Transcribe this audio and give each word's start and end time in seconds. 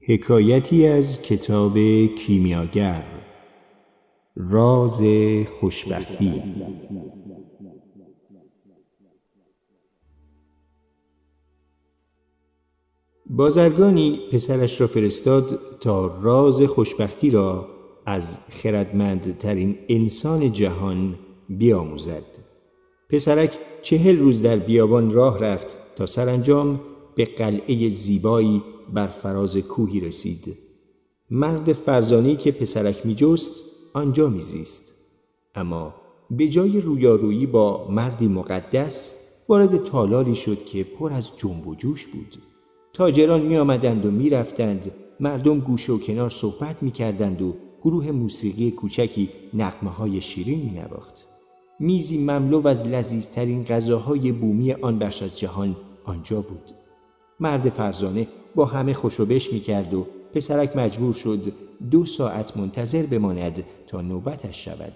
حکایتی 0.00 0.86
از 0.86 1.22
کتاب 1.22 1.78
کیمیاگر 2.18 3.04
راز 4.36 5.00
خوشبختی. 5.60 6.42
بازرگانی 13.26 14.20
پسرش 14.32 14.80
را 14.80 14.86
فرستاد 14.86 15.60
تا 15.80 16.20
راز 16.22 16.62
خوشبختی 16.62 17.30
را 17.30 17.68
از 18.06 18.38
خردمندترین 18.50 19.78
انسان 19.88 20.52
جهان 20.52 21.18
بیاموزد. 21.48 22.38
پسرک 23.10 23.52
چهل 23.82 24.18
روز 24.18 24.42
در 24.42 24.56
بیابان 24.56 25.12
راه 25.12 25.38
رفت 25.38 25.78
تا 25.96 26.06
سرانجام 26.06 26.80
به 27.14 27.24
قلعه 27.24 27.88
زیبایی 27.88 28.62
بر 28.92 29.06
فراز 29.06 29.56
کوهی 29.56 30.00
رسید. 30.00 30.58
مرد 31.30 31.72
فرزانی 31.72 32.36
که 32.36 32.52
پسرک 32.52 33.06
می 33.06 33.14
جست 33.14 33.62
آنجا 33.94 34.28
میزیست. 34.28 34.94
اما 35.54 35.94
به 36.30 36.48
جای 36.48 36.80
رویارویی 36.80 37.46
با 37.46 37.88
مردی 37.90 38.28
مقدس 38.28 39.14
وارد 39.48 39.76
تالاری 39.76 40.34
شد 40.34 40.64
که 40.64 40.84
پر 40.84 41.12
از 41.12 41.36
جنب 41.36 41.66
و 41.66 41.74
جوش 41.74 42.06
بود. 42.06 42.36
تاجران 42.92 43.40
می 43.40 43.56
آمدند 43.56 44.06
و 44.06 44.10
می 44.10 44.30
رفتند 44.30 44.90
مردم 45.20 45.60
گوش 45.60 45.90
و 45.90 45.98
کنار 45.98 46.30
صحبت 46.30 46.82
می 46.82 46.90
کردند 46.90 47.42
و 47.42 47.54
گروه 47.82 48.10
موسیقی 48.10 48.70
کوچکی 48.70 49.28
نقمه 49.54 49.90
های 49.90 50.20
شیرین 50.20 50.58
می 50.58 50.70
نواخت. 50.70 51.26
میزی 51.80 52.18
مملو 52.18 52.66
از 52.66 52.86
لذیذترین 52.86 53.64
غذاهای 53.64 54.32
بومی 54.32 54.72
آن 54.72 54.98
بخش 54.98 55.22
از 55.22 55.38
جهان 55.38 55.76
آنجا 56.04 56.40
بود. 56.40 56.70
مرد 57.40 57.68
فرزانه 57.68 58.28
با 58.56 58.64
همه 58.64 58.94
خوشوبش 58.94 59.52
می 59.52 59.60
کرد 59.60 59.94
و 59.94 60.06
پسرک 60.34 60.76
مجبور 60.76 61.12
شد 61.12 61.52
دو 61.90 62.04
ساعت 62.04 62.56
منتظر 62.56 63.02
بماند 63.06 63.64
تا 63.86 64.00
نوبتش 64.00 64.64
شود. 64.64 64.92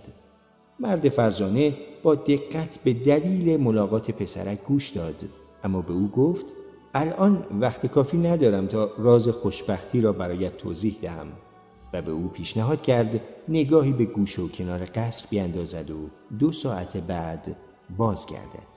مرد 0.80 1.08
فرزانه 1.08 1.74
با 2.02 2.14
دقت 2.14 2.78
به 2.84 2.94
دلیل 2.94 3.60
ملاقات 3.60 4.10
پسرک 4.10 4.64
گوش 4.64 4.90
داد 4.90 5.24
اما 5.64 5.82
به 5.82 5.92
او 5.92 6.08
گفت 6.08 6.46
الان 6.94 7.46
وقت 7.60 7.86
کافی 7.86 8.18
ندارم 8.18 8.66
تا 8.66 8.90
راز 8.98 9.28
خوشبختی 9.28 10.00
را 10.00 10.12
برایت 10.12 10.56
توضیح 10.56 10.96
دهم 11.02 11.26
و 11.92 12.02
به 12.02 12.12
او 12.12 12.28
پیشنهاد 12.28 12.82
کرد 12.82 13.20
نگاهی 13.48 13.92
به 13.92 14.04
گوش 14.04 14.38
و 14.38 14.48
کنار 14.48 14.84
قصر 14.94 15.26
بیاندازد 15.30 15.90
و 15.90 16.08
دو 16.38 16.52
ساعت 16.52 16.96
بعد 16.96 17.56
بازگردد 17.96 18.70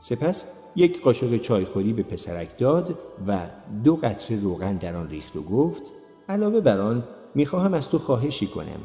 سپس 0.00 0.44
یک 0.76 1.02
قاشق 1.02 1.36
چایخوری 1.36 1.92
به 1.92 2.02
پسرک 2.02 2.58
داد 2.58 2.98
و 3.26 3.38
دو 3.84 3.96
قطره 3.96 4.40
روغن 4.40 4.76
در 4.76 4.96
آن 4.96 5.08
ریخت 5.08 5.36
و 5.36 5.42
گفت 5.42 5.92
علاوه 6.28 6.60
بر 6.60 6.80
آن 6.80 7.04
می‌خواهم 7.34 7.74
از 7.74 7.88
تو 7.88 7.98
خواهشی 7.98 8.46
کنم. 8.46 8.80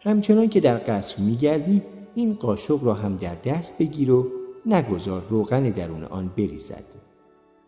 همچنان 0.00 0.48
که 0.48 0.60
در 0.60 0.80
قصر 0.86 1.22
میگردی 1.22 1.82
این 2.14 2.34
قاشق 2.34 2.84
را 2.84 2.94
هم 2.94 3.16
در 3.16 3.34
دست 3.34 3.78
بگیر 3.78 4.10
و 4.10 4.26
نگذار 4.66 5.22
روغن 5.30 5.70
درون 5.70 6.04
آن 6.04 6.30
بریزد. 6.36 6.84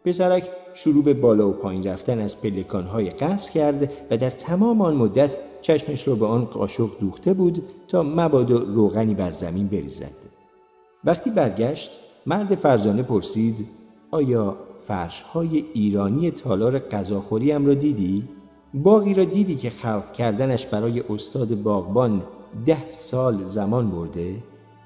پسرک 0.04 0.50
شروع 0.74 1.04
به 1.04 1.14
بالا 1.14 1.48
و 1.48 1.52
پایین 1.52 1.84
رفتن 1.84 2.18
از 2.18 2.40
پلکانهای 2.40 3.10
قصر 3.10 3.50
کرد 3.50 3.92
و 4.10 4.16
در 4.16 4.30
تمام 4.30 4.80
آن 4.80 4.96
مدت 4.96 5.36
چشمش 5.62 6.08
را 6.08 6.14
به 6.14 6.26
آن 6.26 6.44
قاشق 6.44 6.90
دوخته 7.00 7.32
بود 7.32 7.62
تا 7.88 8.02
مبادا 8.02 8.58
روغنی 8.58 9.14
بر 9.14 9.32
زمین 9.32 9.66
بریزد. 9.66 10.14
وقتی 11.04 11.30
برگشت 11.30 11.90
مرد 12.26 12.54
فرزانه 12.54 13.02
پرسید 13.02 13.66
آیا 14.10 14.56
فرش 14.86 15.22
های 15.22 15.64
ایرانی 15.74 16.30
تالار 16.30 16.78
غذاخوریم 16.78 17.66
را 17.66 17.74
دیدی؟ 17.74 18.28
باقی 18.74 19.14
را 19.14 19.24
دیدی 19.24 19.54
که 19.54 19.70
خلق 19.70 20.12
کردنش 20.12 20.66
برای 20.66 21.00
استاد 21.10 21.62
باغبان 21.62 22.22
ده 22.66 22.88
سال 22.88 23.44
زمان 23.44 23.90
برده؟ 23.90 24.36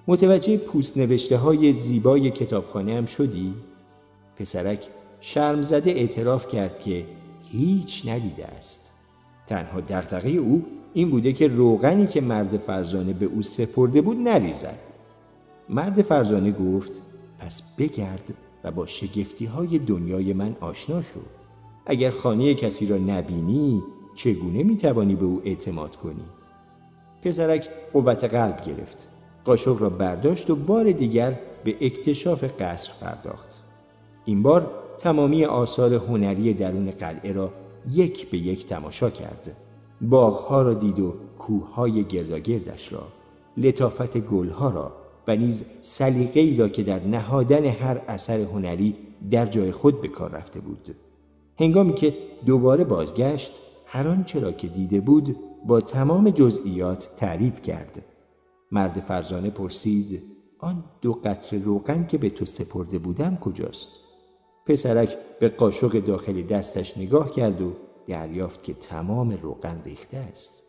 متوجه 0.06 0.56
پوست 0.56 0.98
نوشته 0.98 1.36
های 1.36 1.73
زیبای 1.73 2.30
کتابخانه 2.30 2.96
هم 2.96 3.07
شدی؟ 3.07 3.55
پسرک 4.36 4.89
شرم 5.20 5.63
زده 5.63 5.90
اعتراف 5.90 6.48
کرد 6.48 6.80
که 6.80 7.05
هیچ 7.48 8.08
ندیده 8.08 8.46
است. 8.46 8.90
تنها 9.46 9.80
دغدغه 9.80 10.30
او 10.30 10.67
این 10.95 11.11
بوده 11.11 11.33
که 11.33 11.48
روغنی 11.48 12.07
که 12.07 12.20
مرد 12.20 12.57
فرزانه 12.57 13.13
به 13.13 13.27
او 13.27 13.42
سپرده 13.42 14.01
بود 14.01 14.17
نریزد. 14.17 14.79
مرد 15.68 16.02
فرزانه 16.02 16.52
گفت 16.52 17.02
پس 17.39 17.63
بگرد 17.79 18.35
و 18.65 18.71
با 18.71 18.87
شگفتی 18.87 19.47
های 19.47 19.79
دنیای 19.79 20.33
من 20.33 20.57
آشنا 20.61 21.03
شو. 21.03 21.21
اگر 21.87 22.11
خانه 22.11 22.55
کسی 22.55 22.87
را 22.87 22.99
نبینی 22.99 23.83
چگونه 24.15 24.63
می‌توانی 24.63 25.15
به 25.15 25.25
او 25.25 25.43
اعتماد 25.45 25.97
کنی؟ 25.97 26.25
پسرک 27.23 27.69
قوت 27.93 28.25
قلب 28.25 28.63
گرفت 28.63 29.09
قاشق 29.45 29.83
را 29.83 29.91
برداشت 29.91 30.51
و 30.51 30.57
بار 30.57 30.93
دیگر 30.93 31.39
به 31.65 31.77
اکتشاف 31.81 32.45
قصر 32.61 32.93
پرداخت. 33.01 33.63
این 34.25 34.43
بار 34.43 34.70
تمامی 34.99 35.45
آثار 35.45 35.95
هنری 35.95 36.55
درون 36.55 36.91
قلعه 36.91 37.33
را 37.33 37.53
یک 37.91 38.31
به 38.31 38.39
یک 38.39 38.67
تماشا 38.67 39.11
کرد. 39.11 39.57
باغها 40.01 40.63
را 40.63 40.75
دید 40.75 41.01
و 41.01 41.15
کوههای 41.39 42.05
گرداگردش 42.05 42.93
را 42.93 43.03
لطافت 43.57 44.19
گلها 44.19 44.70
را 44.70 44.93
و 45.28 45.36
نیز 45.36 45.64
سلیقه 45.80 46.56
را 46.58 46.68
که 46.68 46.83
در 46.83 47.05
نهادن 47.05 47.64
هر 47.64 48.00
اثر 48.08 48.40
هنری 48.40 48.96
در 49.30 49.46
جای 49.46 49.72
خود 49.72 50.00
به 50.00 50.08
کار 50.08 50.30
رفته 50.30 50.61
بود. 50.61 50.96
هنگامی 51.58 51.94
که 51.94 52.14
دوباره 52.46 52.84
بازگشت 52.84 53.52
هر 53.86 54.08
آنچه 54.08 54.40
را 54.40 54.52
که 54.52 54.68
دیده 54.68 55.00
بود 55.00 55.36
با 55.66 55.80
تمام 55.80 56.30
جزئیات 56.30 57.11
تعریف 57.16 57.62
کرد. 57.62 58.05
مرد 58.72 59.00
فرزانه 59.00 59.50
پرسید 59.50 60.22
آن 60.58 60.84
دو 61.00 61.12
قطر 61.12 61.58
روغن 61.58 62.06
که 62.06 62.18
به 62.18 62.30
تو 62.30 62.45
سپرده 62.45 62.98
بودم 62.98 63.36
کجاست؟ 63.36 63.90
پسرک 64.66 65.16
به 65.40 65.48
قاشق 65.48 66.00
داخل 66.00 66.42
دستش 66.42 66.98
نگاه 66.98 67.30
کرد 67.30 67.62
و 67.62 67.72
دریافت 68.06 68.64
که 68.64 68.74
تمام 68.74 69.39
روغن 69.42 69.83
ریخته 69.84 70.16
است. 70.16 70.62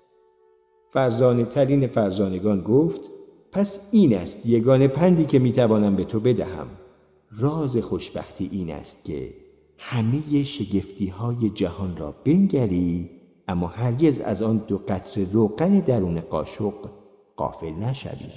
فرزانه 0.90 1.46
ترین 1.46 1.88
فرزانگان 1.88 2.62
گفت 2.62 3.19
پس 3.52 3.80
این 3.92 4.18
است 4.18 4.46
یگان 4.46 4.88
پندی 4.88 5.26
که 5.26 5.40
می‌توانم 5.40 5.96
به 5.96 6.04
تو 6.04 6.20
بدهم. 6.20 6.68
راز 7.32 7.78
خوشبختی 7.78 8.50
این 8.52 8.72
است 8.72 9.06
که 9.06 9.34
همه 9.78 10.44
شگفتی 10.44 11.08
های 11.08 11.50
جهان 11.50 11.98
را 11.98 12.16
بنگری 12.26 13.10
اما 13.48 13.68
هرگز 13.68 14.20
از 14.20 14.42
آن 14.42 14.58
دو 14.58 14.78
قطر 14.78 15.24
روغن 15.24 15.80
درون 15.80 16.22
قاشق 16.22 16.74
قافل 17.36 17.72
نشوی. 17.72 18.30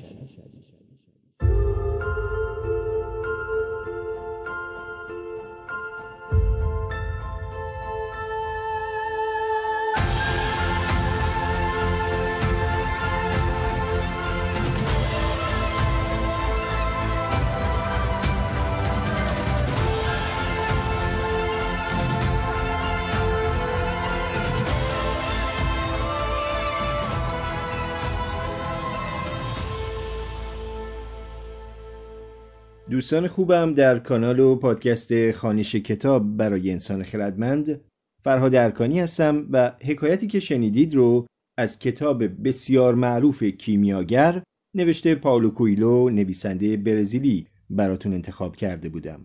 دوستان 32.92 33.26
خوبم 33.26 33.74
در 33.74 33.98
کانال 33.98 34.40
و 34.40 34.56
پادکست 34.56 35.30
خانش 35.30 35.74
کتاب 35.74 36.36
برای 36.36 36.70
انسان 36.70 37.02
خردمند 37.02 37.80
فرهاد 38.24 38.54
ارکانی 38.54 39.00
هستم 39.00 39.46
و 39.50 39.72
حکایتی 39.82 40.26
که 40.26 40.40
شنیدید 40.40 40.94
رو 40.94 41.26
از 41.58 41.78
کتاب 41.78 42.48
بسیار 42.48 42.94
معروف 42.94 43.42
کیمیاگر 43.42 44.42
نوشته 44.76 45.14
پاولو 45.14 45.50
کویلو 45.50 46.10
نویسنده 46.10 46.76
برزیلی 46.76 47.46
براتون 47.70 48.12
انتخاب 48.12 48.56
کرده 48.56 48.88
بودم. 48.88 49.20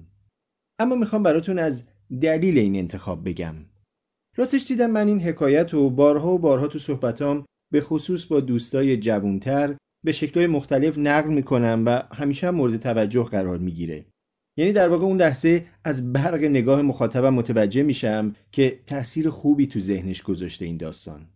اما 0.80 0.95
می‌خوام 0.95 1.24
براتون 1.24 1.59
از 1.59 1.88
دلیل 2.21 2.57
این 2.57 2.75
انتخاب 2.75 3.30
بگم. 3.30 3.56
راستش 4.38 4.68
دیدم 4.68 4.91
من 4.91 5.07
این 5.07 5.19
حکایت 5.19 5.74
و 5.74 5.89
بارها 5.89 6.33
و 6.33 6.39
بارها 6.39 6.68
تو 6.68 6.80
صحبتام 6.80 7.45
به 7.74 7.81
خصوص 7.81 8.25
با 8.25 8.39
دوستای 8.39 8.97
جوونتر 8.97 9.75
به 10.07 10.13
شکلهای 10.13 10.48
مختلف 10.48 10.98
نقل 10.98 11.33
می‌کنم 11.33 11.83
و 11.86 12.04
همیشه 12.15 12.48
هم 12.48 12.56
مورد 12.56 12.77
توجه 12.77 13.24
قرار 13.24 13.57
می‌گیره. 13.57 14.06
یعنی 14.57 14.71
در 14.71 14.89
واقع 14.89 15.06
اون 15.06 15.18
لحظه 15.18 15.65
از 15.83 16.13
برق 16.13 16.44
نگاه 16.44 16.81
مخاطبم 16.81 17.33
متوجه 17.33 17.83
میشم 17.83 18.36
که 18.51 18.80
تاثیر 18.86 19.30
خوبی 19.30 19.68
تو 19.68 19.80
ذهنش 19.80 20.21
گذاشته 20.21 20.65
این 20.65 20.77
داستان. 20.77 21.27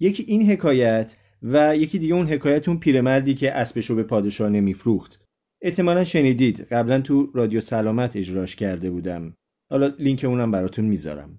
یکی 0.00 0.22
این 0.22 0.50
حکایت 0.50 1.16
و 1.42 1.76
یکی 1.76 1.98
دیگه 1.98 2.14
اون 2.14 2.26
حکایت 2.26 2.68
اون 2.68 2.78
پیرمردی 2.78 3.34
که 3.34 3.52
اسبش 3.52 3.90
رو 3.90 3.96
به 3.96 4.02
پادشاه 4.02 4.50
نمیفروخت. 4.50 5.24
احتمالا 5.62 6.04
شنیدید 6.04 6.60
قبلا 6.60 7.00
تو 7.00 7.30
رادیو 7.34 7.60
سلامت 7.60 8.16
اجراش 8.16 8.56
کرده 8.56 8.90
بودم. 8.90 9.34
حالا 9.70 9.86
لینک 9.98 10.24
اونم 10.24 10.50
براتون 10.50 10.84
می‌ذارم. 10.84 11.38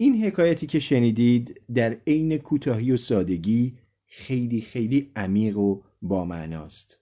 این 0.00 0.24
حکایتی 0.24 0.66
که 0.66 0.78
شنیدید 0.78 1.60
در 1.74 1.96
عین 2.06 2.38
کوتاهی 2.38 2.92
و 2.92 2.96
سادگی 2.96 3.74
خیلی 4.16 4.60
خیلی 4.60 5.10
عمیق 5.16 5.58
و 5.58 5.80
با 6.02 6.24
معناست. 6.24 7.00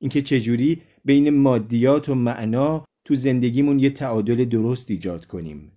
اینکه 0.00 0.22
چجوری 0.22 0.82
بین 1.04 1.30
مادیات 1.30 2.08
و 2.08 2.14
معنا 2.14 2.84
تو 3.04 3.14
زندگیمون 3.14 3.78
یه 3.78 3.90
تعادل 3.90 4.44
درست 4.44 4.90
ایجاد 4.90 5.26
کنیم. 5.26 5.72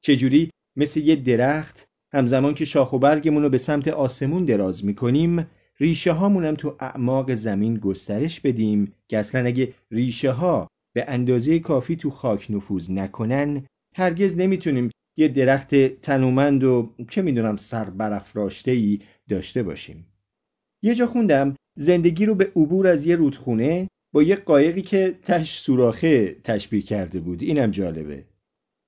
چجوری 0.00 0.50
مثل 0.76 1.00
یه 1.00 1.16
درخت 1.16 1.86
همزمان 2.12 2.54
که 2.54 2.64
شاخ 2.64 2.92
و 2.92 2.98
برگمون 2.98 3.42
رو 3.42 3.48
به 3.48 3.58
سمت 3.58 3.88
آسمون 3.88 4.44
دراز 4.44 4.84
می‌کنیم 4.84 5.46
ریشه 5.80 6.12
هامونم 6.12 6.54
تو 6.54 6.76
اعماق 6.80 7.34
زمین 7.34 7.74
گسترش 7.74 8.40
بدیم 8.40 8.92
که 9.08 9.18
اصلا 9.18 9.46
اگه 9.46 9.74
ریشه 9.90 10.30
ها 10.30 10.68
به 10.94 11.04
اندازه 11.08 11.58
کافی 11.58 11.96
تو 11.96 12.10
خاک 12.10 12.46
نفوذ 12.50 12.90
نکنن 12.90 13.66
هرگز 13.96 14.36
نمی‌تونیم 14.36 14.90
یه 15.16 15.28
درخت 15.28 15.74
تنومند 15.74 16.64
و 16.64 16.94
چه 17.08 17.22
می‌دونم 17.22 17.56
سر 17.56 17.90
برافراشته 17.90 18.70
ای 18.70 18.98
داشته 19.28 19.62
باشیم. 19.62 20.11
یه 20.84 20.94
جا 20.94 21.06
خوندم 21.06 21.54
زندگی 21.78 22.26
رو 22.26 22.34
به 22.34 22.52
عبور 22.56 22.86
از 22.86 23.06
یه 23.06 23.16
رودخونه 23.16 23.88
با 24.14 24.22
یه 24.22 24.36
قایقی 24.36 24.82
که 24.82 25.18
تش 25.22 25.58
سوراخه 25.58 26.36
تشبیه 26.44 26.82
کرده 26.82 27.20
بود. 27.20 27.42
اینم 27.42 27.70
جالبه. 27.70 28.24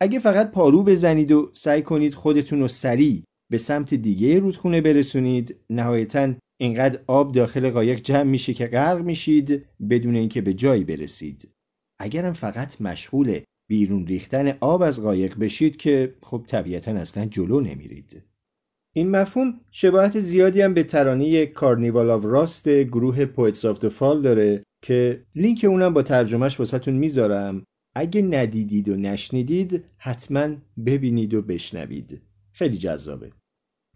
اگه 0.00 0.19
فقط 0.19 0.50
پارو 0.50 0.82
بزنید 0.82 1.32
و 1.32 1.50
سعی 1.52 1.82
کنید 1.82 2.14
خودتون 2.14 2.61
رو 2.61 2.69
سریع 2.69 3.23
به 3.50 3.58
سمت 3.58 3.94
دیگه 3.94 4.38
رودخونه 4.38 4.81
برسونید 4.81 5.56
نهایتا 5.70 6.35
اینقدر 6.61 7.00
آب 7.06 7.32
داخل 7.32 7.70
قایق 7.70 8.00
جمع 8.00 8.23
میشه 8.23 8.55
که 8.55 8.67
غرق 8.67 9.00
میشید 9.00 9.64
بدون 9.91 10.17
اینکه 10.17 10.41
به 10.41 10.55
جایی 10.55 10.85
برسید. 10.85 11.49
اگرم 12.00 12.32
فقط 12.32 12.81
مشغول 12.81 13.41
بیرون 13.70 14.06
ریختن 14.06 14.58
آب 14.61 14.82
از 14.82 15.02
قایق 15.02 15.38
بشید 15.38 15.76
که 15.76 16.14
خب 16.23 16.44
طبیعتا 16.49 16.91
اصلا 16.91 17.26
جلو 17.26 17.61
نمیرید. 17.61 18.23
این 18.96 19.11
مفهوم 19.11 19.61
شباهت 19.70 20.20
زیادی 20.20 20.61
هم 20.61 20.75
به 20.75 20.82
ترانه 20.82 21.46
Carnival 21.46 22.10
of 22.10 22.25
Rust 22.25 22.69
گروه 22.69 23.25
Poets 23.25 23.64
of 23.64 23.86
the 23.88 24.03
Fall 24.03 24.22
داره 24.23 24.62
که 24.82 25.26
لینک 25.35 25.64
اونم 25.69 25.94
با 25.94 26.02
ترجمهش 26.02 26.58
واسهتون 26.58 26.94
می‌ذارم. 26.94 27.64
اگه 27.96 28.23
ندیدید 28.23 28.88
و 28.88 28.96
نشنیدید 28.96 29.85
حتما 29.99 30.56
ببینید 30.87 31.35
و 31.35 31.43
بشنوید. 31.43 32.23
خیلی 32.52 32.79
جذابه. 32.79 33.32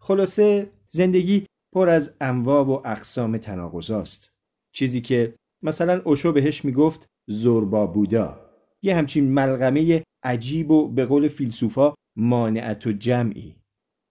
خلاصه 0.01 0.71
زندگی 0.89 1.47
پر 1.75 1.89
از 1.89 2.15
انواع 2.21 2.65
و 2.65 2.71
اقسام 2.85 3.39
تناقضاست. 3.39 4.31
چیزی 4.75 5.01
که 5.01 5.35
مثلا 5.63 6.03
اوشو 6.05 6.33
بهش 6.33 6.65
می‌گفت 6.65 7.07
زوربا 7.29 7.87
بودا. 7.87 8.41
یه 8.83 8.97
همچین 8.97 9.33
ملغمه 9.33 10.05
عجیب 10.23 10.71
و 10.71 10.89
به 10.89 11.05
قول 11.05 11.29
فیلسوفا 11.29 11.95
مانعة‌الجمعی. 12.17 13.57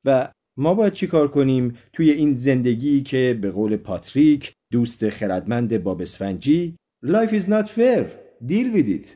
و 0.06 0.32
ما 0.58 0.74
باید 0.74 0.94
چیکار 0.94 1.28
کنیم 1.28 1.78
توی 1.94 2.12
این 2.12 2.34
زندگی 2.34 3.02
که 3.02 3.40
به 3.42 3.52
قول 3.52 3.78
پاتریک 3.78 4.54
دوست 4.72 5.10
خردمند 5.10 5.84
بابسفنجی 5.84 6.76
Life 7.06 7.34
is 7.34 7.48
not 7.48 7.70
fair. 7.70 8.06
Deal 8.46 8.74
with 8.74 8.90
it. 8.90 9.08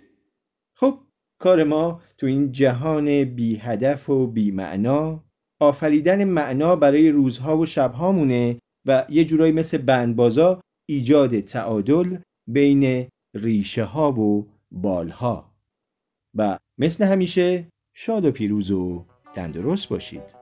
خب 0.76 1.00
کار 1.40 1.64
ما 1.64 2.02
تو 2.18 2.28
این 2.28 2.52
جهان 2.52 3.24
بی 3.24 3.56
هدف 3.56 4.10
و 4.10 4.28
بی 4.28 4.52
معنا 4.52 5.24
آفریدن 5.62 6.24
معنا 6.24 6.76
برای 6.76 7.10
روزها 7.10 7.58
و 7.58 7.66
شبهامونه 7.66 8.60
و 8.88 9.06
یه 9.10 9.26
جورایی 9.26 9.52
مثل 9.52 9.78
بندبازا 9.78 10.62
ایجاد 10.90 11.40
تعادل 11.40 12.18
بین 12.48 13.08
ریشه 13.36 13.84
ها 13.84 14.12
و 14.12 14.48
بالها. 14.72 15.52
و 16.36 16.58
مثل 16.78 17.04
همیشه 17.04 17.68
شاد 17.94 18.26
و 18.26 18.32
پیروز 18.32 18.72
و 18.72 19.06
تندرست 19.34 19.90
باشید. 19.90 20.41